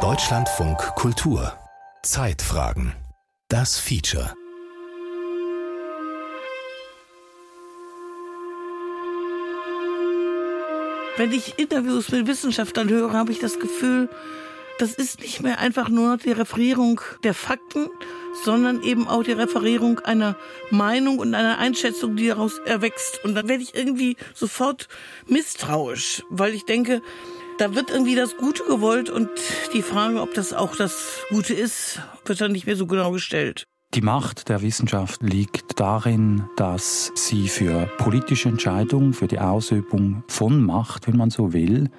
[0.00, 1.52] Deutschlandfunk Kultur.
[2.02, 2.92] Zeitfragen.
[3.48, 4.34] Das Feature.
[11.16, 14.10] Wenn ich Interviews mit Wissenschaftlern höre, habe ich das Gefühl,
[14.80, 17.88] das ist nicht mehr einfach nur die Referierung der Fakten,
[18.44, 20.36] sondern eben auch die Referierung einer
[20.70, 23.24] Meinung und einer Einschätzung, die daraus erwächst.
[23.24, 24.88] Und dann werde ich irgendwie sofort
[25.28, 27.00] misstrauisch, weil ich denke,
[27.58, 29.28] da wird irgendwie das Gute gewollt und
[29.72, 33.64] die Frage, ob das auch das Gute ist, wird dann nicht mehr so genau gestellt.
[33.94, 40.62] Die Macht der Wissenschaft liegt darin, dass sie für politische Entscheidungen, für die Ausübung von
[40.62, 41.90] Macht, wenn man so will,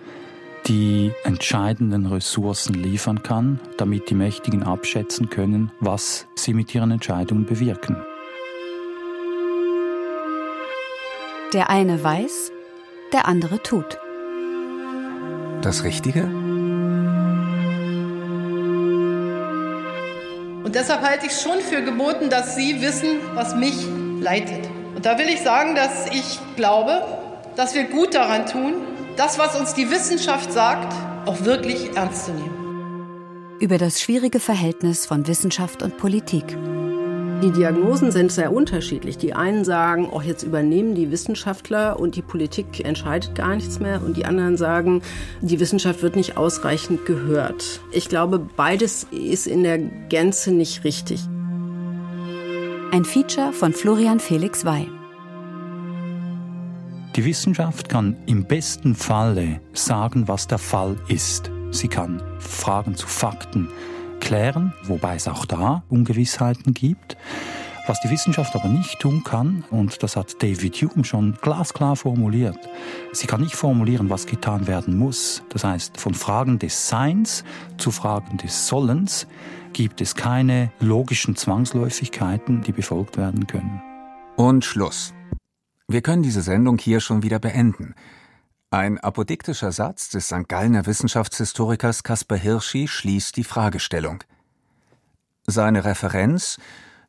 [0.68, 7.46] die entscheidenden Ressourcen liefern kann, damit die Mächtigen abschätzen können, was sie mit ihren Entscheidungen
[7.46, 7.96] bewirken.
[11.54, 12.52] Der eine weiß,
[13.14, 13.98] der andere tut.
[15.62, 16.24] Das Richtige?
[20.64, 23.76] Und deshalb halte ich schon für geboten, dass Sie wissen, was mich
[24.20, 24.70] leitet.
[24.96, 27.04] Und da will ich sagen, dass ich glaube,
[27.56, 28.74] dass wir gut daran tun,
[29.16, 30.94] das, was uns die Wissenschaft sagt,
[31.26, 33.56] auch wirklich ernst zu nehmen.
[33.60, 36.56] Über das schwierige Verhältnis von Wissenschaft und Politik.
[37.44, 39.20] Die Diagnosen sind sehr unterschiedlich.
[39.20, 44.02] Die einen sagen, oh, jetzt übernehmen die Wissenschaftler und die Politik entscheidet gar nichts mehr.
[44.04, 45.04] Und die anderen sagen,
[45.42, 47.80] die Wissenschaft wird nicht ausreichend gehört.
[47.92, 51.22] Ich glaube, beides ist in der Gänze nicht richtig.
[52.92, 54.90] Ein Feature von Florian Felix Wey.
[57.16, 61.52] Die Wissenschaft kann im besten Falle sagen, was der Fall ist.
[61.70, 63.70] Sie kann Fragen zu Fakten
[64.20, 67.18] klären, wobei es auch da Ungewissheiten gibt.
[67.88, 72.60] Was die Wissenschaft aber nicht tun kann, und das hat David Hume schon glasklar formuliert,
[73.14, 75.42] sie kann nicht formulieren, was getan werden muss.
[75.50, 77.46] Das heißt, von Fragen des Seins
[77.78, 79.26] zu Fragen des Sollens
[79.72, 83.82] gibt es keine logischen Zwangsläufigkeiten, die befolgt werden können.
[84.36, 85.14] Und Schluss.
[85.88, 87.96] Wir können diese Sendung hier schon wieder beenden.
[88.70, 90.50] Ein apodiktischer Satz des St.
[90.50, 94.26] Gallner Wissenschaftshistorikers Caspar Hirschi schließt die Fragestellung.
[95.46, 96.58] Seine Referenz,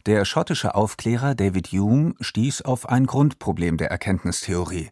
[0.06, 4.90] der schottische Aufklärer David Hume, stieß auf ein Grundproblem der Erkenntnistheorie.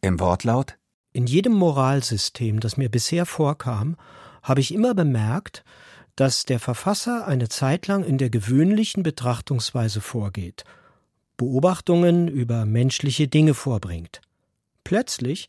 [0.00, 0.78] Im Wortlaut
[1.12, 3.96] In jedem Moralsystem, das mir bisher vorkam,
[4.44, 5.64] habe ich immer bemerkt,
[6.14, 10.62] dass der Verfasser eine Zeit lang in der gewöhnlichen Betrachtungsweise vorgeht,
[11.36, 14.20] Beobachtungen über menschliche Dinge vorbringt.
[14.84, 15.48] Plötzlich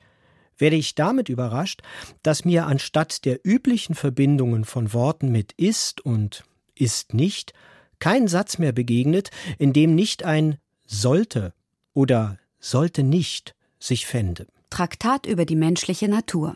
[0.60, 1.82] werde ich damit überrascht,
[2.22, 6.44] dass mir anstatt der üblichen Verbindungen von Worten mit ist und
[6.76, 7.54] ist nicht
[8.00, 11.54] kein Satz mehr begegnet, in dem nicht ein sollte
[11.94, 14.48] oder sollte nicht sich fände.
[14.70, 16.56] Traktat über die menschliche Natur.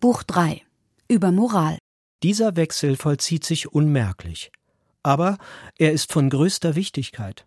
[0.00, 0.62] Buch 3.
[1.08, 1.78] Über Moral.
[2.22, 4.50] Dieser Wechsel vollzieht sich unmerklich.
[5.02, 5.38] Aber
[5.76, 7.46] er ist von größter Wichtigkeit.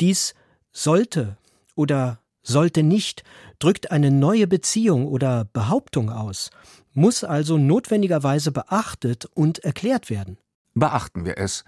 [0.00, 0.34] Dies
[0.72, 1.36] sollte
[1.74, 3.24] oder sollte nicht
[3.58, 6.50] drückt eine neue Beziehung oder Behauptung aus,
[6.94, 10.38] muss also notwendigerweise beachtet und erklärt werden.
[10.74, 11.64] Beachten wir es.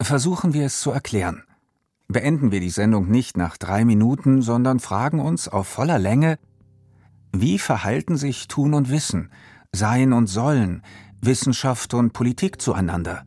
[0.00, 1.42] Versuchen wir es zu erklären.
[2.08, 6.38] Beenden wir die Sendung nicht nach drei Minuten, sondern fragen uns auf voller Länge,
[7.32, 9.30] wie verhalten sich Tun und Wissen,
[9.72, 10.82] Sein und Sollen,
[11.20, 13.26] Wissenschaft und Politik zueinander?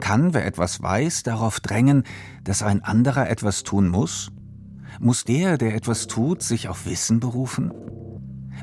[0.00, 2.02] Kann, wer etwas weiß, darauf drängen,
[2.42, 4.32] dass ein anderer etwas tun muss?
[5.00, 7.72] Muss der, der etwas tut, sich auf Wissen berufen?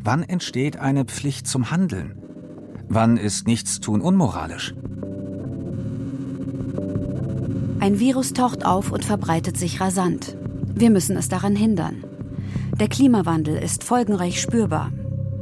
[0.04, 2.18] Wann entsteht eine Pflicht zum Handeln?
[2.88, 4.74] Wann ist Nichtstun unmoralisch?
[7.80, 10.38] Ein Virus taucht auf und verbreitet sich rasant.
[10.74, 12.04] Wir müssen es daran hindern.
[12.80, 14.92] Der Klimawandel ist folgenreich spürbar.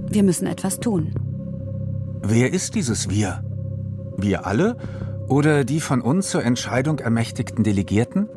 [0.10, 1.14] Wir müssen etwas tun.
[2.22, 3.44] Wer ist dieses Wir?
[4.18, 4.78] Wir alle
[5.28, 8.28] oder die von uns zur Entscheidung ermächtigten Delegierten?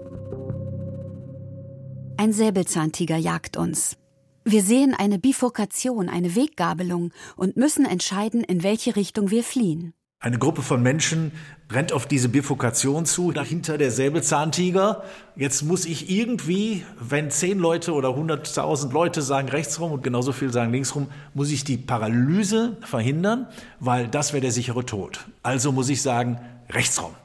[2.23, 3.97] Ein Säbelzahntiger jagt uns.
[4.45, 9.93] Wir sehen eine Bifurkation, eine Weggabelung und müssen entscheiden, in welche Richtung wir fliehen.
[10.21, 11.33] Eine Gruppe von Menschen
[11.69, 15.03] rennt auf diese Bifurkation zu, dahinter der Säbelzahntiger.
[15.35, 20.53] Jetzt muss ich irgendwie, wenn zehn Leute oder hunderttausend Leute sagen rechtsrum und genauso viel
[20.53, 23.49] sagen linksrum, muss ich die Paralyse verhindern,
[23.81, 25.27] weil das wäre der sichere Tod.
[25.43, 26.39] Also muss ich sagen
[26.71, 27.17] rechtsrum.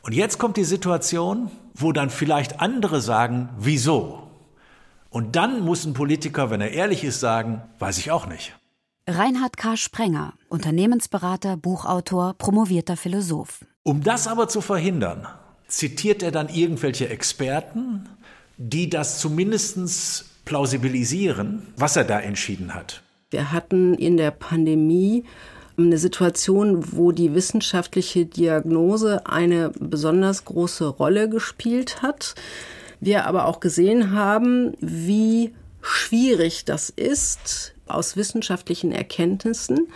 [0.00, 4.21] Und jetzt kommt die Situation, wo dann vielleicht andere sagen, wieso?
[5.12, 8.54] Und dann muss ein Politiker, wenn er ehrlich ist, sagen, weiß ich auch nicht.
[9.06, 9.76] Reinhard K.
[9.76, 13.62] Sprenger, Unternehmensberater, Buchautor, promovierter Philosoph.
[13.82, 15.28] Um das aber zu verhindern,
[15.68, 18.08] zitiert er dann irgendwelche Experten,
[18.56, 23.02] die das zumindest plausibilisieren, was er da entschieden hat.
[23.30, 25.24] Wir hatten in der Pandemie
[25.76, 32.34] eine Situation, wo die wissenschaftliche Diagnose eine besonders große Rolle gespielt hat.
[33.02, 39.88] Wir aber auch gesehen haben, wie schwierig das ist, aus wissenschaftlichen Erkenntnissen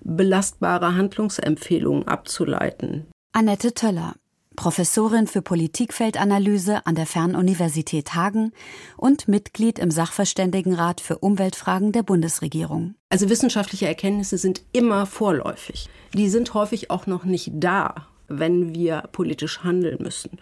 [0.00, 3.04] belastbare Handlungsempfehlungen abzuleiten.
[3.32, 4.14] Annette Töller,
[4.56, 8.52] Professorin für Politikfeldanalyse an der Fernuniversität Hagen
[8.96, 12.94] und Mitglied im Sachverständigenrat für Umweltfragen der Bundesregierung.
[13.10, 15.90] Also wissenschaftliche Erkenntnisse sind immer vorläufig.
[16.14, 20.38] Die sind häufig auch noch nicht da, wenn wir politisch handeln müssen.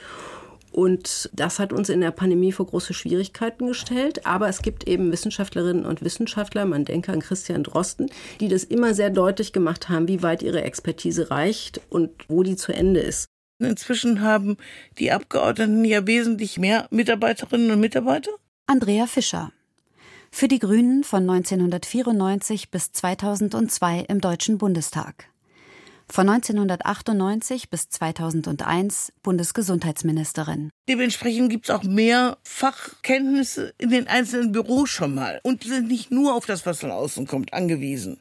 [0.73, 4.27] Und das hat uns in der Pandemie vor große Schwierigkeiten gestellt.
[4.27, 8.11] Aber es gibt eben Wissenschaftlerinnen und Wissenschaftler, man denke an Christian Drosten,
[8.41, 12.57] die das immer sehr deutlich gemacht haben, wie weit ihre Expertise reicht und wo die
[12.57, 13.27] zu Ende ist.
[13.59, 14.57] Inzwischen haben
[14.99, 18.33] die Abgeordneten ja wesentlich mehr Mitarbeiterinnen und Mitarbeiter.
[18.67, 19.53] Andrea Fischer.
[20.31, 25.32] Für die Grünen von 1994 bis 2002 im Deutschen Bundestag.
[26.13, 30.69] Von 1998 bis 2001 Bundesgesundheitsministerin.
[30.87, 35.41] Dementsprechend gibt es auch mehr Fachkenntnisse in den einzelnen Büros schon mal.
[35.43, 38.21] Und sind nicht nur auf das, was von außen kommt, angewiesen.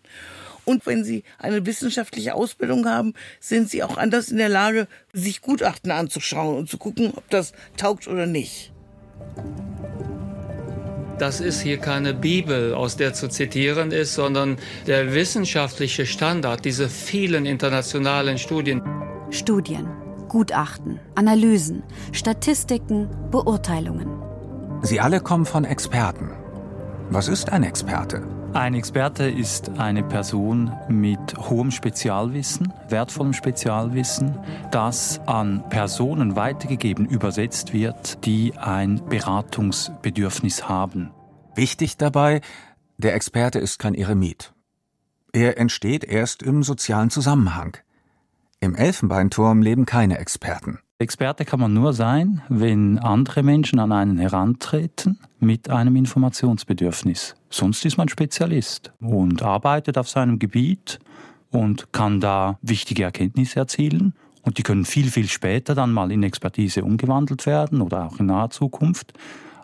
[0.64, 5.42] Und wenn Sie eine wissenschaftliche Ausbildung haben, sind Sie auch anders in der Lage, sich
[5.42, 8.72] Gutachten anzuschauen und zu gucken, ob das taugt oder nicht.
[11.22, 14.58] Das ist hier keine Bibel, aus der zu zitieren ist, sondern
[14.88, 18.82] der wissenschaftliche Standard, diese vielen internationalen Studien.
[19.30, 19.86] Studien,
[20.30, 24.08] Gutachten, Analysen, Statistiken, Beurteilungen.
[24.82, 26.32] Sie alle kommen von Experten.
[27.12, 28.24] Was ist ein Experte?
[28.54, 34.38] Ein Experte ist eine Person mit hohem Spezialwissen, wertvollem Spezialwissen,
[34.72, 41.12] das an Personen weitergegeben, übersetzt wird, die ein Beratungsbedürfnis haben.
[41.56, 42.42] Wichtig dabei,
[42.98, 44.54] der Experte ist kein Eremit.
[45.32, 47.78] Er entsteht erst im sozialen Zusammenhang.
[48.60, 50.80] Im Elfenbeinturm leben keine Experten.
[51.02, 57.36] Experte kann man nur sein, wenn andere Menschen an einen herantreten mit einem Informationsbedürfnis.
[57.50, 61.00] Sonst ist man Spezialist und arbeitet auf seinem Gebiet
[61.50, 64.14] und kann da wichtige Erkenntnisse erzielen.
[64.44, 68.28] Und die können viel, viel später dann mal in Expertise umgewandelt werden oder auch in
[68.28, 69.14] naher Zukunft.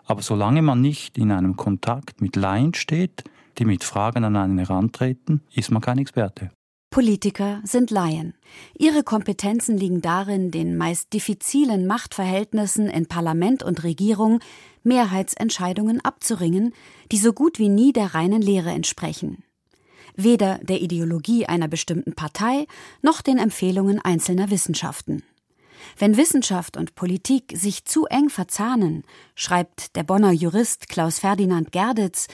[0.06, 3.24] Aber solange man nicht in einem Kontakt mit Laien steht,
[3.58, 6.50] die mit Fragen an einen herantreten, ist man kein Experte.
[6.90, 8.34] Politiker sind Laien.
[8.76, 14.40] Ihre Kompetenzen liegen darin, den meist diffizilen Machtverhältnissen in Parlament und Regierung
[14.84, 16.72] Mehrheitsentscheidungen abzuringen,
[17.12, 19.44] die so gut wie nie der reinen Lehre entsprechen.
[20.16, 22.66] Weder der Ideologie einer bestimmten Partei
[23.02, 25.22] noch den Empfehlungen einzelner Wissenschaften.
[25.96, 32.28] Wenn Wissenschaft und Politik sich zu eng verzahnen, schreibt der Bonner Jurist Klaus Ferdinand Gerditz,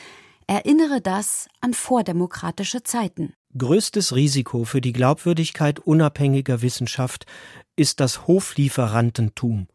[0.46, 3.34] erinnere das an vordemokratische Zeiten.
[3.56, 7.26] Größtes Risiko für die Glaubwürdigkeit unabhängiger Wissenschaft
[7.76, 9.68] ist das Hoflieferantentum.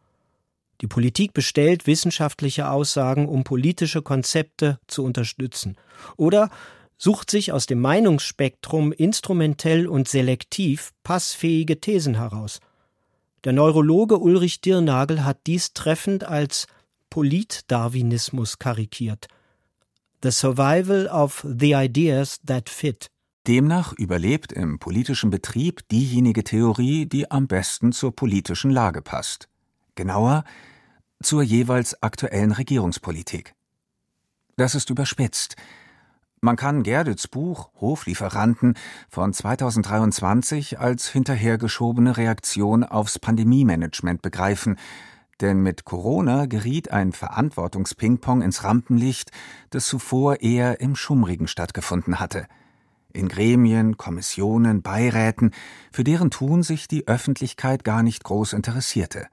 [0.80, 5.76] Die Politik bestellt wissenschaftliche Aussagen, um politische Konzepte zu unterstützen.
[6.16, 6.50] Oder
[6.96, 12.60] sucht sich aus dem Meinungsspektrum instrumentell und selektiv passfähige Thesen heraus.
[13.44, 16.66] Der Neurologe Ulrich Dirnagel hat dies treffend als
[17.08, 19.28] Polit-Darwinismus karikiert.
[20.22, 23.10] The Survival of the Ideas That Fit.
[23.46, 29.48] Demnach überlebt im politischen Betrieb diejenige Theorie, die am besten zur politischen Lage passt.
[29.94, 30.44] Genauer
[31.22, 33.54] zur jeweils aktuellen Regierungspolitik.
[34.56, 35.56] Das ist überspitzt.
[36.42, 38.74] Man kann Gerdits Buch Hoflieferanten
[39.08, 44.76] von 2023 als hinterhergeschobene Reaktion aufs Pandemiemanagement begreifen,
[45.40, 49.30] denn mit Corona geriet ein Verantwortungspingpong ins Rampenlicht,
[49.70, 52.46] das zuvor eher im Schummrigen stattgefunden hatte.
[53.12, 55.50] In Gremien, Kommissionen, Beiräten,
[55.92, 59.26] für deren Tun sich die Öffentlichkeit gar nicht groß interessierte.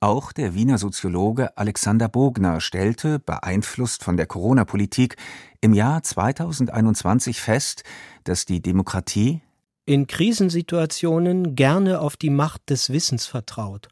[0.00, 5.16] Auch der Wiener Soziologe Alexander Bogner stellte, beeinflusst von der Corona-Politik,
[5.60, 7.82] im Jahr 2021 fest,
[8.22, 9.42] dass die Demokratie
[9.88, 13.88] in Krisensituationen gerne auf die Macht des Wissens vertraut.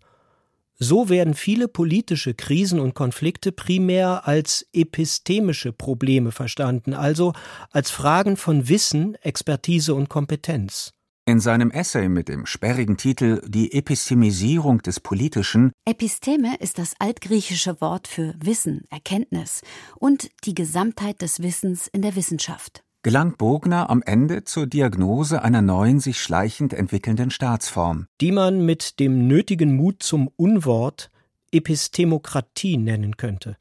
[0.79, 7.33] So werden viele politische Krisen und Konflikte primär als epistemische Probleme verstanden, also
[7.71, 10.93] als Fragen von Wissen, Expertise und Kompetenz.
[11.29, 17.81] In seinem Essay mit dem sperrigen Titel Die Epistemisierung des Politischen Episteme ist das altgriechische
[17.81, 19.63] Wort für Wissen, Erkenntnis
[19.97, 22.86] und die Gesamtheit des Wissens in der Wissenschaft.
[23.07, 28.09] Gelangt Bogner am Ende zur Diagnose einer neuen, sich schleichend entwickelnden Staatsform.
[28.21, 31.13] die man mit dem nötigen Mut zum Unwort
[31.53, 33.59] Epistemokratie nennen könnte.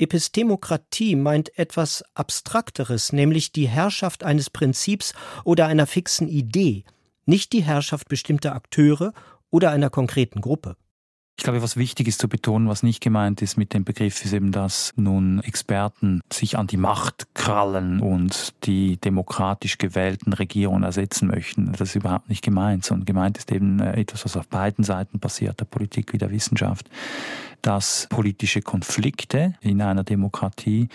[0.00, 6.82] Epistemokratie meint etwas Abstrakteres, nämlich die Herrschaft eines Prinzips oder einer fixen Idee,
[7.26, 9.12] nicht die Herrschaft bestimmter Akteure
[9.50, 10.76] oder einer konkreten Gruppe.
[11.38, 14.32] Ich glaube, was wichtig ist zu betonen, was nicht gemeint ist mit dem Begriff, ist
[14.32, 21.28] eben, dass nun Experten sich an die Macht krallen und die demokratisch gewählten Regierungen ersetzen
[21.28, 21.70] möchten.
[21.70, 25.20] Das ist überhaupt nicht gemeint, sondern gemeint ist eben äh, etwas, was auf beiden Seiten
[25.20, 26.90] passiert, der Politik wie der Wissenschaft,
[27.62, 30.88] dass politische Konflikte in einer Demokratie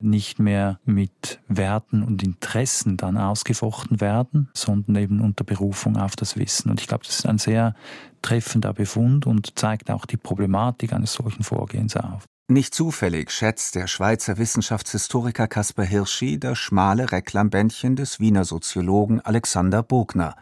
[0.00, 6.36] nicht mehr mit Werten und Interessen dann ausgefochten werden, sondern eben unter Berufung auf das
[6.36, 6.70] Wissen.
[6.70, 7.74] Und ich glaube, das ist ein sehr
[8.22, 12.24] treffender Befund und zeigt auch die Problematik eines solchen Vorgehens auf.
[12.48, 19.82] Nicht zufällig schätzt der Schweizer Wissenschaftshistoriker Caspar Hirschi das schmale Reklambändchen des Wiener Soziologen Alexander
[19.82, 20.36] Bogner.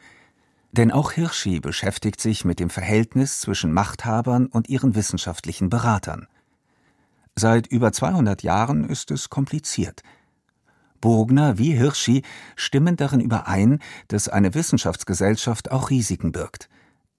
[0.73, 6.27] Denn auch Hirschi beschäftigt sich mit dem Verhältnis zwischen Machthabern und ihren wissenschaftlichen Beratern.
[7.37, 10.03] Seit über 200 Jahren ist es kompliziert.
[11.01, 12.23] Bogner wie Hirschi
[12.57, 16.71] stimmen darin überein, dass eine Wissenschaftsgesellschaft auch Risiken birgt.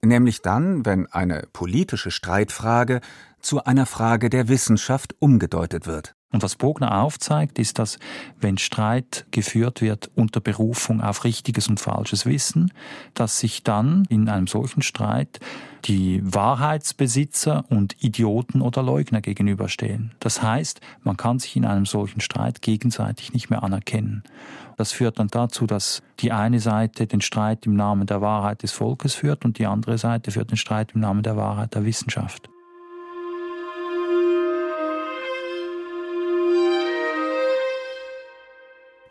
[0.02, 3.00] Nämlich dann, wenn eine politische Streitfrage
[3.40, 6.15] zu einer Frage der Wissenschaft umgedeutet wird.
[6.32, 7.98] Und was Bogner aufzeigt, ist, dass
[8.40, 12.72] wenn Streit geführt wird unter Berufung auf richtiges und falsches Wissen,
[13.14, 15.38] dass sich dann in einem solchen Streit
[15.84, 20.12] die Wahrheitsbesitzer und Idioten oder Leugner gegenüberstehen.
[20.18, 24.24] Das heißt, man kann sich in einem solchen Streit gegenseitig nicht mehr anerkennen.
[24.76, 28.72] Das führt dann dazu, dass die eine Seite den Streit im Namen der Wahrheit des
[28.72, 32.50] Volkes führt und die andere Seite führt den Streit im Namen der Wahrheit der Wissenschaft.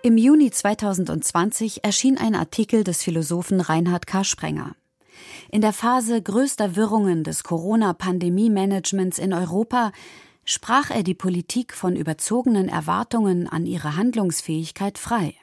[0.06, 4.24] Im Juni 2020 erschien ein Artikel des Philosophen Reinhard K.
[4.24, 4.76] Sprenger.
[5.50, 9.92] In der Phase größter Wirrungen des Corona-Pandemie-Managements in Europa
[10.44, 15.34] sprach er die Politik von überzogenen Erwartungen an ihre Handlungsfähigkeit frei.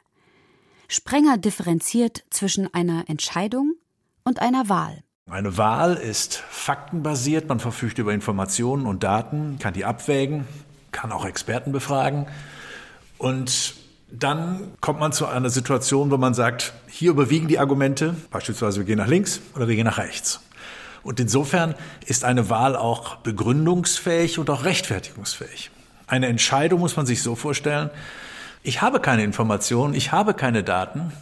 [0.87, 3.75] Sprenger differenziert zwischen einer Entscheidung
[4.23, 5.03] und einer Wahl.
[5.29, 10.47] Eine Wahl ist faktenbasiert, man verfügt über Informationen und Daten, kann die abwägen,
[10.93, 12.29] kann auch Experten befragen
[13.19, 13.82] und
[14.13, 18.85] dann kommt man zu einer Situation, wo man sagt, hier überwiegen die Argumente, beispielsweise wir
[18.85, 20.41] gehen nach links oder wir gehen nach rechts.
[21.03, 21.75] Und insofern
[22.07, 25.71] ist eine Wahl auch begründungsfähig und auch rechtfertigungsfähig.
[26.07, 27.91] Eine Entscheidung muss man sich so vorstellen,
[28.63, 31.13] ich habe keine Informationen, ich habe keine Daten.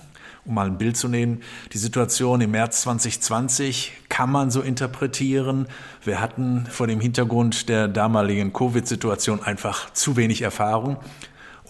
[0.45, 1.43] Um mal ein Bild zu nehmen,
[1.73, 5.67] die Situation im März 2020 kann man so interpretieren.
[6.03, 10.97] Wir hatten vor dem Hintergrund der damaligen Covid-Situation einfach zu wenig Erfahrung.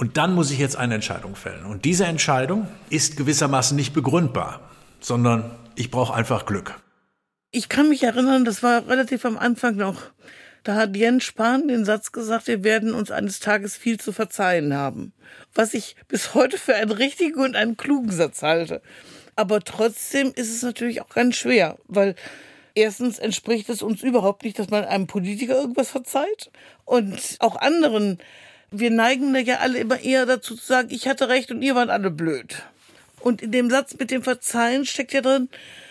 [0.00, 1.66] Und dann muss ich jetzt eine Entscheidung fällen.
[1.66, 6.80] Und diese Entscheidung ist gewissermaßen nicht begründbar, sondern ich brauche einfach Glück.
[7.50, 10.00] Ich kann mich erinnern, das war relativ am Anfang noch.
[10.62, 14.72] Da hat Jens Spahn den Satz gesagt, wir werden uns eines Tages viel zu verzeihen
[14.72, 15.12] haben.
[15.52, 18.80] Was ich bis heute für einen richtigen und einen klugen Satz halte.
[19.36, 22.14] Aber trotzdem ist es natürlich auch ganz schwer, weil
[22.74, 26.50] erstens entspricht es uns überhaupt nicht, dass man einem Politiker irgendwas verzeiht
[26.86, 28.18] und auch anderen
[28.70, 31.74] wir neigen da ja alle immer eher dazu zu sagen, ich hatte recht und ihr
[31.74, 32.62] wart alle blöd.
[33.20, 35.48] Und in dem Satz mit dem Verzeihen steckt ja drin,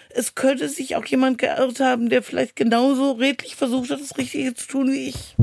[0.10, 4.56] es könnte sich auch jemand geirrt haben, der vielleicht genauso redlich versucht hat, das Richtige
[4.56, 5.36] zu tun wie ich.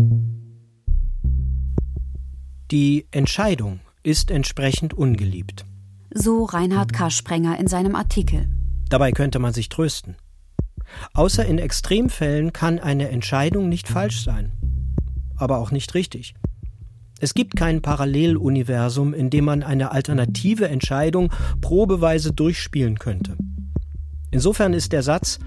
[2.73, 5.65] Die Entscheidung ist entsprechend ungeliebt.
[6.13, 7.11] So Reinhard K.
[7.11, 8.49] Sprenger in seinem Artikel.
[8.89, 10.17] Dabei könnte man sich trösten.
[11.15, 14.53] Außer in Extremfällen kann eine Entscheidung nicht falsch sein,
[15.37, 16.35] aber auch nicht richtig.
[17.19, 23.37] Es gibt kein Paralleluniversum, in dem man eine alternative Entscheidung probeweise durchspielen könnte.
[24.31, 25.39] Insofern ist der Satz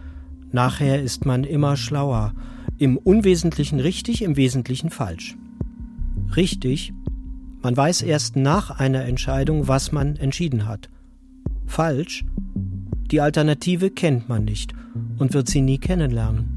[0.52, 2.34] Nachher ist man immer schlauer
[2.80, 5.36] im Unwesentlichen richtig, im Wesentlichen falsch.
[6.36, 6.94] Richtig,
[7.62, 10.90] man weiß erst nach einer Entscheidung, was man entschieden hat.
[11.68, 12.26] Falsch,
[13.12, 14.74] die Alternative kennt man nicht
[15.18, 16.56] und wird sie nie kennenlernen.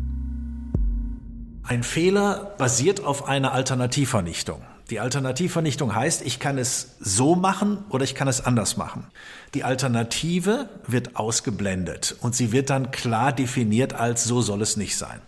[1.64, 4.62] Ein Fehler basiert auf einer Alternativvernichtung.
[4.92, 9.06] Die Alternativvernichtung heißt, ich kann es so machen oder ich kann es anders machen.
[9.54, 14.99] Die Alternative wird ausgeblendet und sie wird dann klar definiert als so soll es nicht
[14.99, 15.22] sein.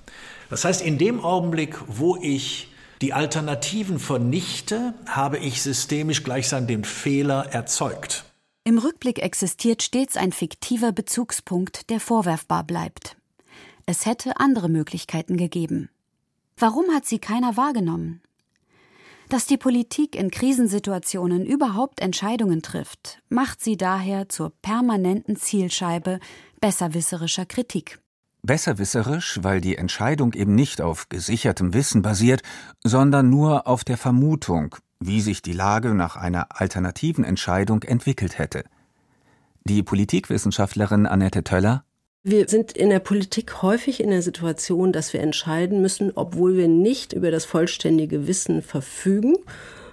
[0.51, 6.85] Das heißt, in dem Augenblick, wo ich die Alternativen vernichte, habe ich systemisch gleichsam den
[6.85, 8.27] Fehler erzeugt.
[8.65, 13.17] Im Rückblick existiert stets ein fiktiver Bezugspunkt, der vorwerfbar bleibt.
[13.87, 15.89] Es hätte andere Möglichkeiten gegeben.
[16.59, 18.21] Warum hat sie keiner wahrgenommen?
[19.35, 26.21] Dass die Politik in Krisensituationen überhaupt Entscheidungen trifft, macht sie daher zur permanenten Zielscheibe
[26.61, 27.99] besserwisserischer Kritik.
[28.45, 32.43] Besserwisserisch, weil die Entscheidung eben nicht auf gesichertem Wissen basiert,
[32.85, 38.63] sondern nur auf der Vermutung, wie sich die Lage nach einer alternativen Entscheidung entwickelt hätte.
[39.65, 41.83] Die Politikwissenschaftlerin Annette Töller
[42.25, 46.69] wir sind in der Politik häufig in der Situation, dass wir entscheiden müssen, obwohl wir
[46.69, 49.37] nicht über das vollständige Wissen verfügen.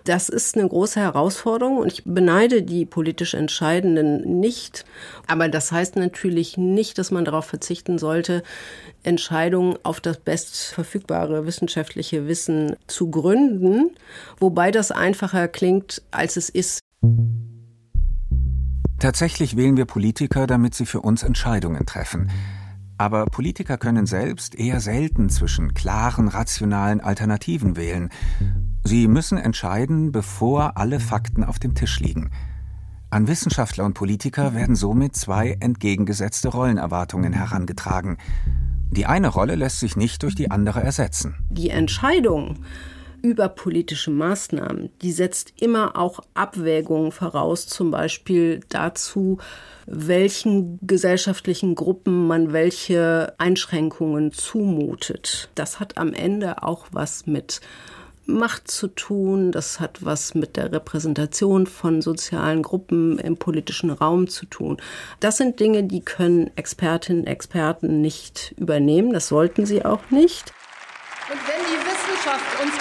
[0.05, 4.85] Das ist eine große Herausforderung und ich beneide die politisch Entscheidenden nicht.
[5.27, 8.43] Aber das heißt natürlich nicht, dass man darauf verzichten sollte,
[9.03, 13.91] Entscheidungen auf das bestverfügbare wissenschaftliche Wissen zu gründen,
[14.39, 16.79] wobei das einfacher klingt, als es ist.
[19.01, 22.29] Tatsächlich wählen wir Politiker, damit sie für uns Entscheidungen treffen.
[22.99, 28.09] Aber Politiker können selbst eher selten zwischen klaren, rationalen Alternativen wählen.
[28.83, 32.29] Sie müssen entscheiden, bevor alle Fakten auf dem Tisch liegen.
[33.09, 38.17] An Wissenschaftler und Politiker werden somit zwei entgegengesetzte Rollenerwartungen herangetragen.
[38.91, 41.43] Die eine Rolle lässt sich nicht durch die andere ersetzen.
[41.49, 42.59] Die Entscheidung
[43.21, 44.89] über politische Maßnahmen.
[45.01, 49.37] Die setzt immer auch Abwägungen voraus, zum Beispiel dazu,
[49.85, 55.49] welchen gesellschaftlichen Gruppen man welche Einschränkungen zumutet.
[55.55, 57.61] Das hat am Ende auch was mit
[58.27, 64.27] Macht zu tun, das hat was mit der Repräsentation von sozialen Gruppen im politischen Raum
[64.27, 64.77] zu tun.
[65.19, 70.53] Das sind Dinge, die können Expertinnen und Experten nicht übernehmen, das sollten sie auch nicht.
[71.31, 72.77] Und wenn die Wissenschaft uns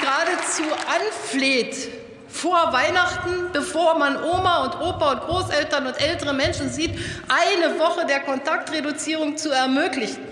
[0.51, 1.89] geradezu anfleht,
[2.29, 6.93] vor Weihnachten, bevor man Oma und Opa und Großeltern und ältere Menschen sieht,
[7.29, 10.29] eine Woche der Kontaktreduzierung zu ermöglichen,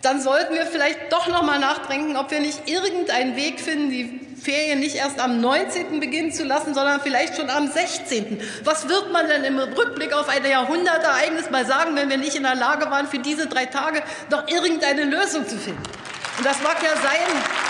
[0.00, 4.20] dann sollten wir vielleicht doch noch mal nachdenken, ob wir nicht irgendeinen Weg finden, die
[4.40, 6.00] Ferien nicht erst am 19.
[6.00, 8.40] beginnen zu lassen, sondern vielleicht schon am 16.
[8.64, 12.42] Was wird man denn im Rückblick auf ein Jahrhundertereignis mal sagen, wenn wir nicht in
[12.42, 15.82] der Lage waren, für diese drei Tage noch irgendeine Lösung zu finden?
[16.38, 17.61] Und das mag ja sein,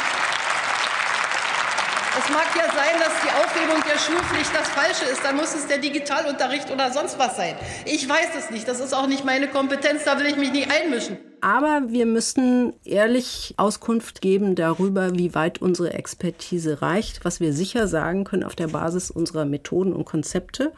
[2.19, 5.25] es mag ja sein, dass die Aufhebung der Schulpflicht das Falsche ist.
[5.25, 7.54] Dann muss es der Digitalunterricht oder sonst was sein.
[7.87, 8.69] Ich weiß es nicht.
[8.69, 10.04] Das ist auch nicht meine Kompetenz.
[10.04, 11.16] Da will ich mich nicht einmischen.
[11.40, 17.89] Aber wir müssen ehrlich Auskunft geben darüber, wie weit unsere Expertise reicht, was wir sicher
[17.89, 20.73] sagen können auf der Basis unserer Methoden und Konzepte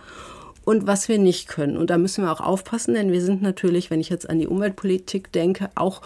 [0.64, 1.76] und was wir nicht können.
[1.76, 4.46] Und da müssen wir auch aufpassen, denn wir sind natürlich, wenn ich jetzt an die
[4.46, 6.00] Umweltpolitik denke, auch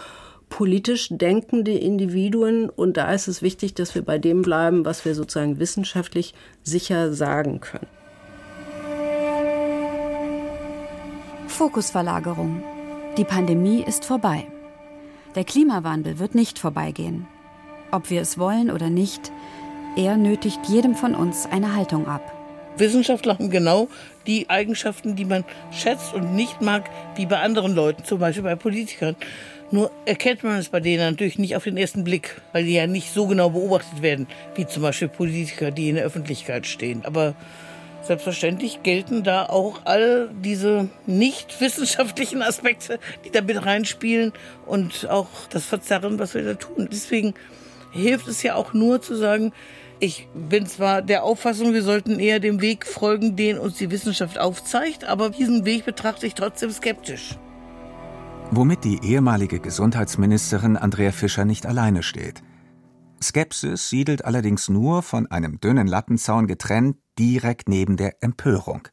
[0.49, 5.15] politisch denkende Individuen und da ist es wichtig, dass wir bei dem bleiben, was wir
[5.15, 6.33] sozusagen wissenschaftlich
[6.63, 7.87] sicher sagen können.
[11.47, 12.63] Fokusverlagerung.
[13.17, 14.47] Die Pandemie ist vorbei.
[15.35, 17.27] Der Klimawandel wird nicht vorbeigehen.
[17.91, 19.31] Ob wir es wollen oder nicht,
[19.95, 22.33] er nötigt jedem von uns eine Haltung ab.
[22.77, 23.89] Wissenschaftler haben genau
[24.25, 28.55] die Eigenschaften, die man schätzt und nicht mag, wie bei anderen Leuten, zum Beispiel bei
[28.55, 29.15] Politikern.
[29.71, 32.87] Nur erkennt man es bei denen natürlich nicht auf den ersten Blick, weil die ja
[32.87, 37.05] nicht so genau beobachtet werden, wie zum Beispiel Politiker, die in der Öffentlichkeit stehen.
[37.05, 37.35] Aber
[38.01, 44.33] selbstverständlich gelten da auch all diese nicht wissenschaftlichen Aspekte, die da mit reinspielen
[44.65, 46.89] und auch das Verzerren, was wir da tun.
[46.91, 47.35] Deswegen
[47.91, 49.53] hilft es ja auch nur zu sagen,
[49.99, 54.39] ich bin zwar der Auffassung, wir sollten eher dem Weg folgen, den uns die Wissenschaft
[54.39, 57.35] aufzeigt, aber diesen Weg betrachte ich trotzdem skeptisch
[58.51, 62.41] womit die ehemalige Gesundheitsministerin Andrea Fischer nicht alleine steht.
[63.21, 68.87] Skepsis siedelt allerdings nur von einem dünnen Lattenzaun getrennt direkt neben der Empörung.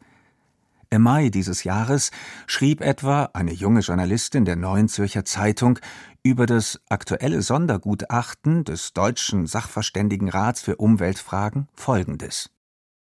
[0.90, 2.10] Im Mai dieses Jahres
[2.46, 5.78] schrieb etwa eine junge Journalistin der Neuen Zürcher Zeitung
[6.22, 12.50] über das aktuelle Sondergutachten des Deutschen Sachverständigenrats für Umweltfragen Folgendes.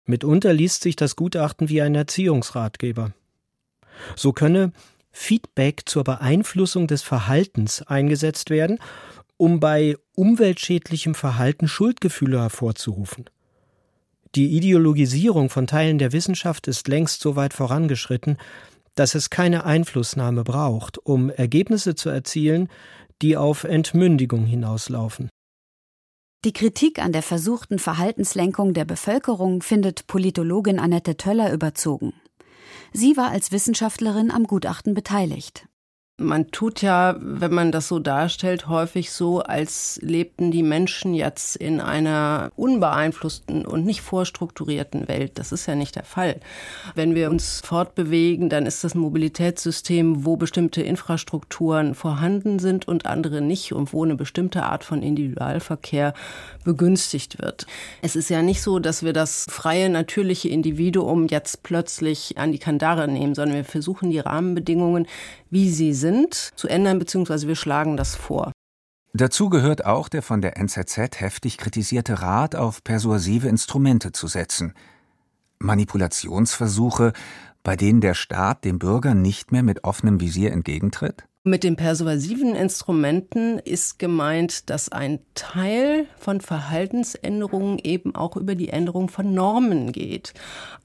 [0.06, 3.14] Mitunter liest sich das Gutachten wie ein Erziehungsratgeber.
[4.16, 4.72] So könne
[5.16, 8.80] Feedback zur Beeinflussung des Verhaltens eingesetzt werden,
[9.38, 13.26] um bei umweltschädlichem Verhalten Schuldgefühle hervorzurufen.
[14.36, 18.38] Die Ideologisierung von Teilen der Wissenschaft ist längst so weit vorangeschritten,
[18.94, 22.70] dass es keine Einflussnahme braucht, um Ergebnisse zu erzielen,
[23.22, 25.30] die auf Entmündigung hinauslaufen.
[26.44, 32.14] Die Kritik an der versuchten Verhaltenslenkung der Bevölkerung findet Politologin Annette Töller überzogen.
[32.94, 35.68] Sie war als Wissenschaftlerin am Gutachten beteiligt.
[36.18, 41.58] Man tut ja, wenn man das so darstellt, häufig so, als lebten die Menschen jetzt
[41.58, 45.38] in einer unbeeinflussten und nicht vorstrukturierten Welt.
[45.38, 46.40] Das ist ja nicht der Fall.
[46.94, 53.06] Wenn wir uns fortbewegen, dann ist das ein Mobilitätssystem, wo bestimmte Infrastrukturen vorhanden sind und
[53.06, 56.14] andere nicht und wo eine bestimmte Art von Individualverkehr
[56.64, 57.68] begünstigt wird.
[58.02, 62.60] Es ist ja nicht so, dass wir das freie, natürliche Individuum jetzt plötzlich an die
[62.60, 65.08] Kandare nehmen, sondern wir versuchen die Rahmenbedingungen,
[65.50, 68.52] wie sie sind, zu ändern, beziehungsweise wir schlagen das vor.
[69.14, 74.74] Dazu gehört auch der von der NZZ heftig kritisierte Rat, auf persuasive Instrumente zu setzen.
[75.60, 77.14] Manipulationsversuche,
[77.64, 81.26] bei denen der Staat dem Bürger nicht mehr mit offenem Visier entgegentritt?
[81.48, 88.70] Mit den persuasiven Instrumenten ist gemeint, dass ein Teil von Verhaltensänderungen eben auch über die
[88.70, 90.34] Änderung von Normen geht.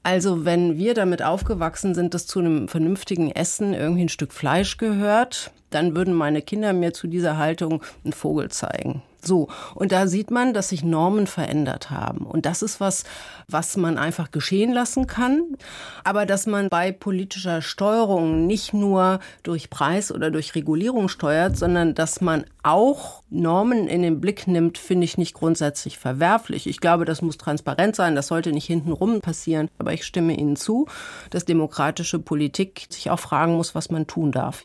[0.03, 4.77] Also wenn wir damit aufgewachsen sind, dass zu einem vernünftigen Essen irgendwie ein Stück Fleisch
[4.77, 9.01] gehört, dann würden meine Kinder mir zu dieser Haltung einen Vogel zeigen.
[9.25, 9.47] So.
[9.75, 12.25] Und da sieht man, dass sich Normen verändert haben.
[12.25, 13.03] Und das ist was,
[13.47, 15.57] was man einfach geschehen lassen kann.
[16.03, 21.95] Aber dass man bei politischer Steuerung nicht nur durch Preis oder durch Regulierung steuert, sondern
[21.95, 26.67] dass man auch Normen in den Blick nimmt, finde ich nicht grundsätzlich verwerflich.
[26.67, 28.15] Ich glaube, das muss transparent sein.
[28.15, 29.69] Das sollte nicht hintenrum passieren.
[29.77, 30.87] Aber ich stimme Ihnen zu,
[31.29, 34.63] dass demokratische Politik sich auch fragen muss, was man tun darf.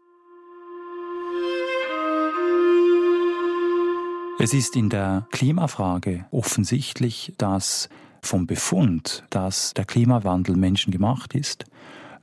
[4.38, 7.88] Es ist in der Klimafrage offensichtlich, dass
[8.20, 11.64] vom Befund, dass der Klimawandel menschengemacht ist,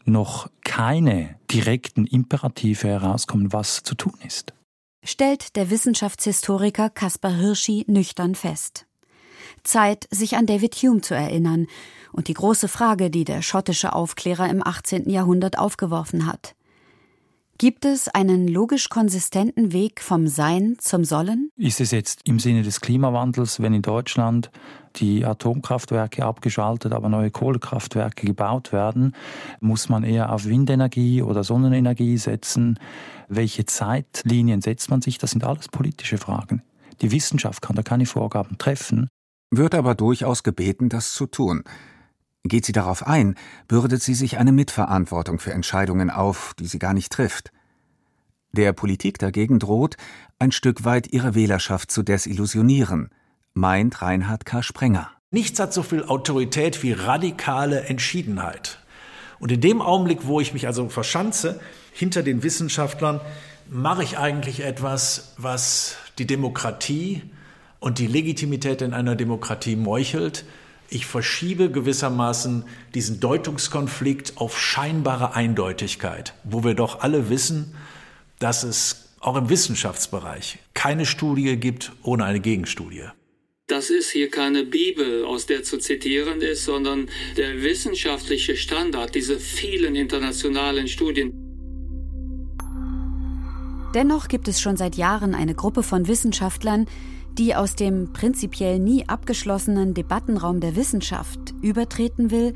[0.06, 4.54] noch keine direkten Imperative herauskommen, was zu tun ist.
[5.04, 8.86] Stellt der Wissenschaftshistoriker Caspar Hirschi nüchtern fest.
[9.64, 11.66] Zeit, sich an David Hume zu erinnern
[12.12, 15.10] und die große Frage, die der schottische Aufklärer im 18.
[15.10, 16.54] Jahrhundert aufgeworfen hat.
[17.60, 21.50] Gibt es einen logisch konsistenten Weg vom Sein zum Sollen?
[21.56, 24.50] Ist es jetzt im Sinne des Klimawandels, wenn in Deutschland
[24.96, 29.16] die Atomkraftwerke abgeschaltet, aber neue Kohlekraftwerke gebaut werden,
[29.60, 32.80] muss man eher auf Windenergie oder Sonnenenergie setzen?
[33.30, 35.20] Welche Zeitlinien setzt man sich?
[35.20, 36.64] Das sind alles politische Fragen.
[37.02, 39.10] Die Wissenschaft kann da keine Vorgaben treffen.
[39.52, 41.64] Wird aber durchaus gebeten, das zu tun.
[42.44, 43.36] Geht sie darauf ein,
[43.68, 47.52] bürdet sie sich eine Mitverantwortung für Entscheidungen auf, die sie gar nicht trifft.
[48.52, 49.96] Der Politik dagegen droht,
[50.40, 53.10] ein Stück weit ihre Wählerschaft zu desillusionieren,
[53.54, 54.62] meint Reinhard K.
[54.62, 55.10] Sprenger.
[55.32, 58.80] Nichts hat so viel Autorität wie radikale Entschiedenheit.
[59.40, 61.60] Und in dem Augenblick, wo ich mich also verschanze
[61.92, 63.22] hinter den Wissenschaftlern,
[63.70, 67.24] mache ich eigentlich etwas, was die Demokratie
[67.80, 70.46] und die Legitimität in einer Demokratie meuchelt,
[70.94, 77.76] ich verschiebe gewissermaßen diesen Deutungskonflikt auf scheinbare Eindeutigkeit, wo wir doch alle wissen,
[78.40, 83.06] dass es auch im Wissenschaftsbereich keine Studie gibt ohne eine Gegenstudie.
[83.68, 89.40] Das ist hier keine Bibel, aus der zu zitieren ist, sondern der wissenschaftliche Standard, diese
[89.40, 91.32] vielen internationalen Studien.
[93.96, 96.88] Dennoch gibt es schon seit Jahren eine Gruppe von Wissenschaftlern,
[97.38, 102.54] die aus dem prinzipiell nie abgeschlossenen Debattenraum der Wissenschaft übertreten will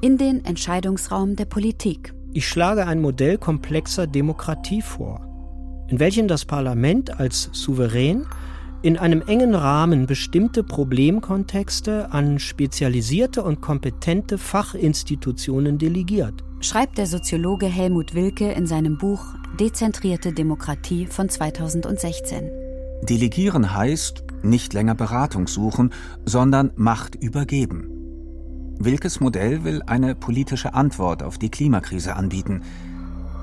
[0.00, 2.14] in den Entscheidungsraum der Politik.
[2.32, 5.20] Ich schlage ein Modell komplexer Demokratie vor,
[5.88, 8.26] in welchem das Parlament als Souverän
[8.82, 16.44] in einem engen Rahmen bestimmte Problemkontexte an spezialisierte und kompetente Fachinstitutionen delegiert.
[16.60, 22.59] Schreibt der Soziologe Helmut Wilke in seinem Buch Dezentrierte Demokratie von 2016.
[23.02, 25.92] Delegieren heißt nicht länger Beratung suchen,
[26.24, 27.88] sondern Macht übergeben.
[28.78, 32.62] Wilkes Modell will eine politische Antwort auf die Klimakrise anbieten.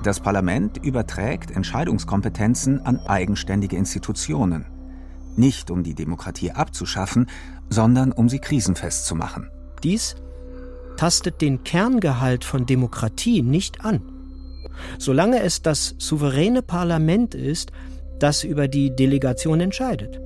[0.02, 4.66] Das Parlament überträgt Entscheidungskompetenzen an eigenständige Institutionen.
[5.36, 7.26] Nicht um die Demokratie abzuschaffen,
[7.70, 9.48] sondern um sie krisenfest zu machen.
[9.84, 10.16] Dies
[10.96, 14.02] tastet den Kerngehalt von Demokratie nicht an.
[14.98, 17.70] Solange es das souveräne Parlament ist,
[18.18, 20.20] das über die Delegation entscheidet.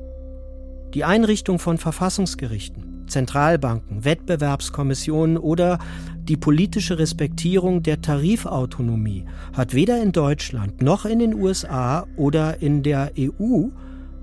[0.95, 5.79] Die Einrichtung von Verfassungsgerichten, Zentralbanken, Wettbewerbskommissionen oder
[6.25, 12.83] die politische Respektierung der Tarifautonomie hat weder in Deutschland noch in den USA oder in
[12.83, 13.69] der EU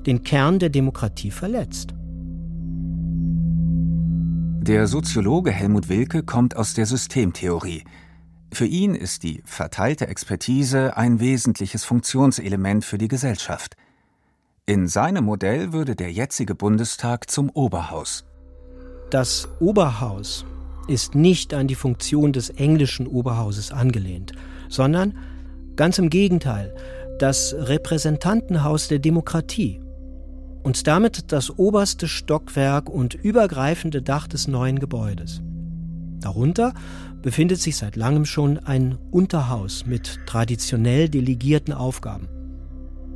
[0.05, 1.93] den Kern der Demokratie verletzt.
[4.61, 7.83] Der Soziologe Helmut Wilke kommt aus der Systemtheorie.
[8.51, 13.75] Für ihn ist die verteilte Expertise ein wesentliches Funktionselement für die Gesellschaft.
[14.65, 18.25] In seinem Modell würde der jetzige Bundestag zum Oberhaus.
[19.09, 20.45] Das Oberhaus
[20.87, 24.33] ist nicht an die Funktion des englischen Oberhauses angelehnt,
[24.67, 25.17] sondern
[25.75, 26.75] ganz im Gegenteil,
[27.19, 29.81] das Repräsentantenhaus der Demokratie
[30.63, 35.41] und damit das oberste Stockwerk und übergreifende Dach des neuen Gebäudes.
[36.19, 36.73] Darunter
[37.21, 42.27] befindet sich seit langem schon ein Unterhaus mit traditionell delegierten Aufgaben.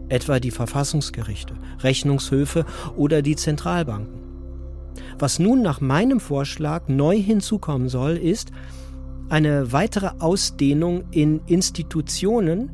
[0.09, 4.21] Etwa die Verfassungsgerichte, Rechnungshöfe oder die Zentralbanken.
[5.17, 8.51] Was nun nach meinem Vorschlag neu hinzukommen soll, ist
[9.29, 12.71] eine weitere Ausdehnung in Institutionen,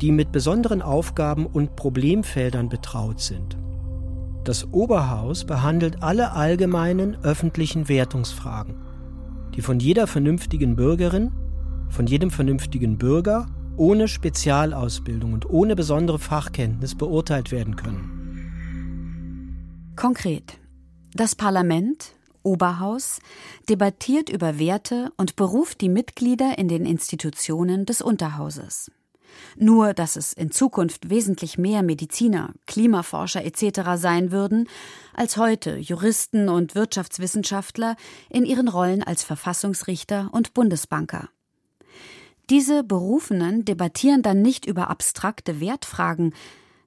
[0.00, 3.58] die mit besonderen Aufgaben und Problemfeldern betraut sind.
[4.44, 8.76] Das Oberhaus behandelt alle allgemeinen öffentlichen Wertungsfragen,
[9.58, 11.32] die von jeder vernünftigen Bürgerin,
[11.90, 18.14] von jedem vernünftigen Bürger ohne Spezialausbildung und ohne besondere Fachkenntnis beurteilt werden können.
[19.96, 20.60] Konkret.
[21.12, 22.12] Das Parlament,
[22.44, 23.18] Oberhaus,
[23.68, 28.92] debattiert über Werte und beruft die Mitglieder in den Institutionen des Unterhauses.
[29.56, 33.90] Nur, dass es in Zukunft wesentlich mehr Mediziner, Klimaforscher etc.
[33.96, 34.68] sein würden,
[35.14, 37.96] als heute Juristen und Wirtschaftswissenschaftler
[38.30, 41.28] in ihren Rollen als Verfassungsrichter und Bundesbanker.
[42.50, 46.32] Diese Berufenen debattieren dann nicht über abstrakte Wertfragen,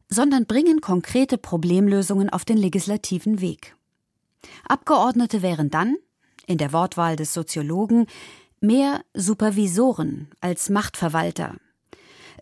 [0.09, 3.75] sondern bringen konkrete Problemlösungen auf den legislativen Weg.
[4.67, 5.97] Abgeordnete wären dann,
[6.47, 8.07] in der Wortwahl des Soziologen,
[8.59, 11.55] mehr Supervisoren als Machtverwalter.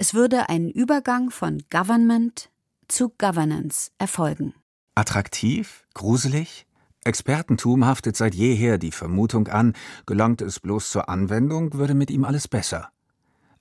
[0.02, 2.50] Es würde ein Übergang von Government
[2.88, 4.54] zu Governance erfolgen.
[4.96, 5.84] Attraktiv?
[5.94, 6.66] Gruselig?
[7.04, 9.74] Expertentum haftet seit jeher die Vermutung an,
[10.06, 12.92] gelangt es bloß zur Anwendung, würde mit ihm alles besser.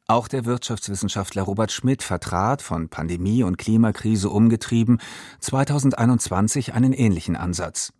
[0.07, 5.01] Auch der Wirtschaftswissenschaftler Robert Schmidt vertrat, von Pandemie und Klimakrise umgetrieben,
[5.41, 7.93] 2021 einen ähnlichen Ansatz.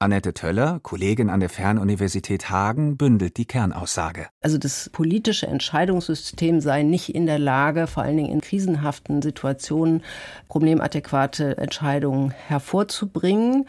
[0.00, 4.28] Annette Töller, Kollegin an der Fernuniversität Hagen, bündelt die Kernaussage.
[4.40, 10.04] Also das politische Entscheidungssystem sei nicht in der Lage, vor allen Dingen in krisenhaften Situationen
[10.46, 13.66] problemadäquate Entscheidungen hervorzubringen.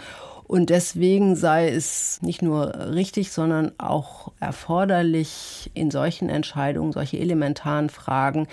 [0.49, 7.89] Und deswegen sei es nicht nur richtig, sondern auch erforderlich, in solchen Entscheidungen, solche elementaren
[7.89, 8.47] Fragen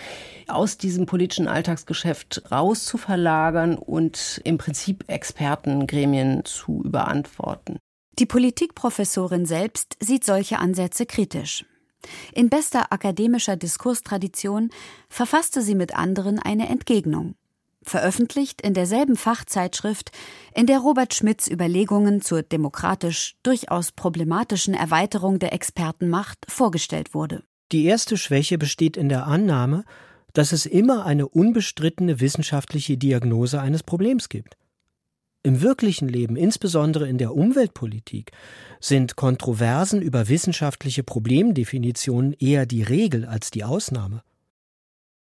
[0.46, 7.78] aus diesem politischen Alltagsgeschäft rauszuverlagern und im Prinzip Expertengremien zu überantworten.
[8.18, 11.64] Die Politikprofessorin selbst sieht solche Ansätze kritisch.
[12.35, 14.68] In bester akademischer Diskurstradition
[15.09, 17.37] verfasste sie mit anderen eine Entgegnung
[17.88, 20.11] veröffentlicht in derselben Fachzeitschrift,
[20.55, 27.42] in der Robert Schmidts Überlegungen zur demokratisch durchaus problematischen Erweiterung der Expertenmacht vorgestellt wurde.
[27.72, 29.85] Die erste Schwäche besteht in der Annahme,
[30.33, 34.57] dass es immer eine unbestrittene wissenschaftliche Diagnose eines Problems gibt.
[35.42, 38.33] Im wirklichen Leben, insbesondere in der Umweltpolitik,
[38.81, 44.22] sind Kontroversen über wissenschaftliche Problemdefinitionen eher die Regel als die Ausnahme.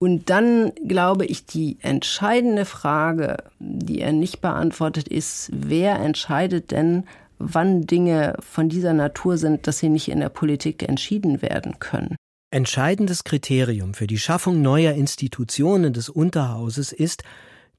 [0.05, 7.05] Und dann glaube ich, die entscheidende Frage, die er nicht beantwortet, ist, wer entscheidet denn,
[7.39, 12.17] wann Dinge von dieser Natur sind, dass sie nicht in der Politik entschieden werden können.
[12.51, 17.23] Entscheidendes Kriterium für die Schaffung neuer Institutionen des Unterhauses ist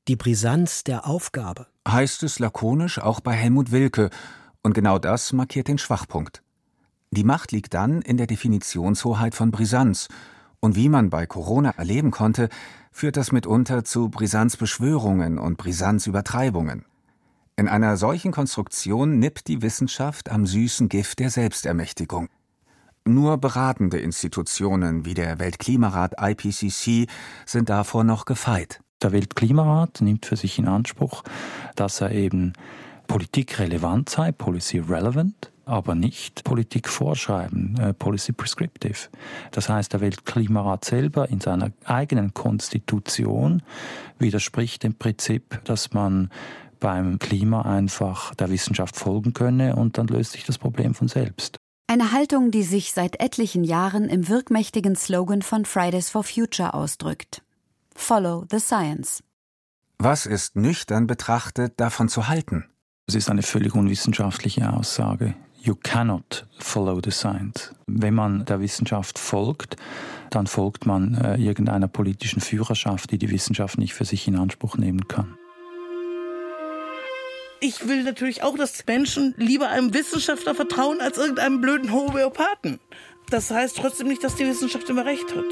[0.07, 1.67] die Brisanz der Aufgabe.
[1.88, 4.09] Heißt es lakonisch auch bei Helmut Wilke,
[4.63, 6.41] und genau das markiert den Schwachpunkt.
[7.11, 10.07] Die Macht liegt dann in der Definitionshoheit von Brisanz,
[10.59, 12.49] und wie man bei Corona erleben konnte,
[12.91, 16.85] führt das mitunter zu Brisanzbeschwörungen und Brisanzübertreibungen.
[17.57, 22.29] In einer solchen Konstruktion nippt die Wissenschaft am süßen Gift der Selbstermächtigung.
[23.07, 27.07] Nur beratende Institutionen wie der Weltklimarat IPCC
[27.45, 28.81] sind davor noch gefeit.
[29.01, 31.23] Der Weltklimarat nimmt für sich in Anspruch,
[31.75, 32.53] dass er eben
[33.07, 39.10] politikrelevant sei, policy relevant, aber nicht Politik vorschreiben, äh, Policy Prescriptive.
[39.51, 43.63] Das heißt, der Weltklimarat selber in seiner eigenen Konstitution
[44.19, 46.30] widerspricht dem Prinzip, dass man
[46.80, 51.58] beim Klima einfach der Wissenschaft folgen könne und dann löst sich das Problem von selbst.
[51.88, 57.43] Eine Haltung, die sich seit etlichen Jahren im wirkmächtigen Slogan von Fridays for Future ausdrückt.
[57.95, 59.23] Follow the Science.
[59.97, 62.65] Was ist nüchtern betrachtet davon zu halten?
[63.08, 65.36] Es ist eine völlig unwissenschaftliche Aussage.
[65.65, 67.73] You cannot follow the science.
[67.88, 69.78] Wenn man der Wissenschaft folgt,
[70.30, 74.78] dann folgt man äh, irgendeiner politischen Führerschaft, die die Wissenschaft nicht für sich in Anspruch
[74.78, 75.39] nehmen kann.
[77.62, 82.80] Ich will natürlich auch, dass Menschen lieber einem Wissenschaftler vertrauen als irgendeinem blöden Homöopathen.
[83.32, 85.45] Das heißt trotzdem nicht, dass die Wissenschaft immer recht hat.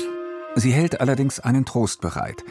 [0.55, 2.43] Sie hält allerdings einen Trost bereit.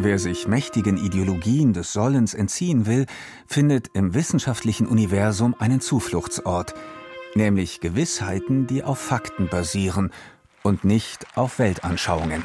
[0.00, 3.06] Wer sich mächtigen Ideologien des Sollens entziehen will,
[3.48, 6.72] findet im wissenschaftlichen Universum einen Zufluchtsort,
[7.34, 10.12] nämlich Gewissheiten, die auf Fakten basieren
[10.62, 12.44] und nicht auf Weltanschauungen.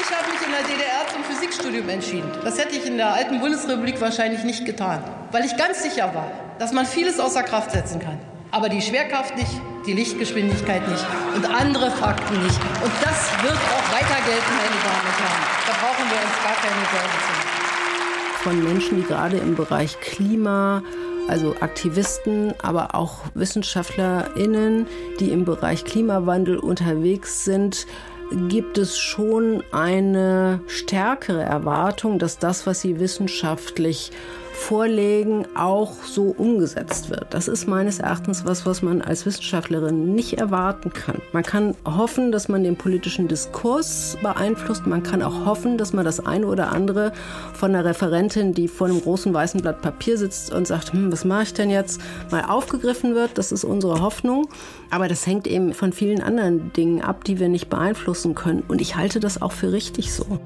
[0.00, 2.28] Ich habe mich in der DDR zum Physikstudium entschieden.
[2.42, 6.32] Das hätte ich in der alten Bundesrepublik wahrscheinlich nicht getan, weil ich ganz sicher war,
[6.58, 8.18] dass man vieles außer Kraft setzen kann.
[8.50, 9.50] Aber die Schwerkraft nicht,
[9.86, 11.04] die Lichtgeschwindigkeit nicht
[11.36, 12.58] und andere Fakten nicht.
[12.82, 15.44] Und das wird auch weiter gelten, meine Damen und Herren.
[15.66, 17.58] Da brauchen wir uns gar keine Sorgen zu machen.
[18.42, 20.82] Von Menschen, die gerade im Bereich Klima,
[21.28, 24.86] also Aktivisten, aber auch WissenschaftlerInnen,
[25.20, 27.86] die im Bereich Klimawandel unterwegs sind,
[28.48, 34.10] gibt es schon eine stärkere Erwartung, dass das, was sie wissenschaftlich
[34.58, 37.28] vorlegen, auch so umgesetzt wird.
[37.30, 41.22] Das ist meines Erachtens was, was man als Wissenschaftlerin nicht erwarten kann.
[41.32, 44.86] Man kann hoffen, dass man den politischen Diskurs beeinflusst.
[44.86, 47.12] Man kann auch hoffen, dass man das eine oder andere
[47.54, 51.24] von einer Referentin, die vor einem großen weißen Blatt Papier sitzt und sagt, hm, was
[51.24, 53.38] mache ich denn jetzt, mal aufgegriffen wird.
[53.38, 54.48] Das ist unsere Hoffnung.
[54.90, 58.64] Aber das hängt eben von vielen anderen Dingen ab, die wir nicht beeinflussen können.
[58.66, 60.40] Und ich halte das auch für richtig so.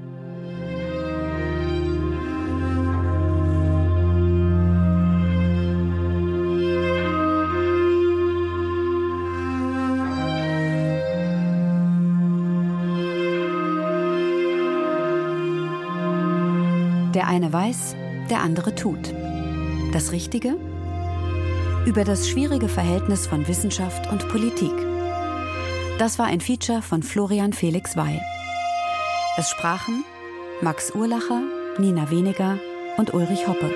[17.14, 17.94] Der eine weiß,
[18.30, 19.12] der andere tut.
[19.92, 20.56] Das Richtige?
[21.84, 24.72] Über das schwierige Verhältnis von Wissenschaft und Politik.
[25.98, 28.20] Das war ein Feature von Florian Felix Wey.
[29.36, 30.04] Es sprachen
[30.62, 31.42] Max Urlacher,
[31.78, 32.58] Nina Weniger
[32.96, 33.70] und Ulrich Hoppe.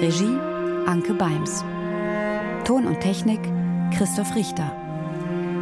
[0.00, 0.36] Regie
[0.86, 1.64] Anke Beims.
[2.64, 3.40] Ton und Technik
[3.96, 4.72] Christoph Richter.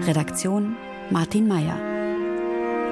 [0.07, 0.77] Redaktion
[1.11, 1.94] Martin Mayer.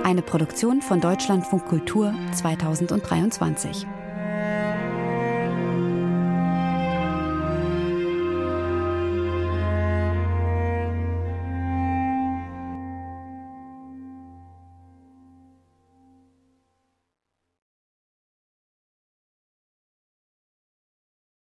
[0.05, 3.87] Eine Produktion von Deutschlandfunk Kultur 2023.